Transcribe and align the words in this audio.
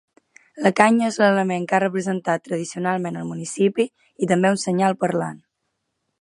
La 0.67 0.69
canya 0.77 1.09
és 1.11 1.19
l'element 1.23 1.67
que 1.71 1.77
ha 1.77 1.81
representat 1.83 2.45
tradicionalment 2.47 3.21
el 3.21 3.29
municipi 3.33 3.87
i 4.27 4.31
també 4.33 4.53
un 4.57 4.59
senyal 4.65 4.99
parlant. 5.05 5.39